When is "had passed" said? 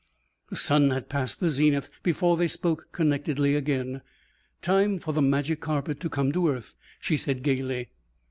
0.89-1.39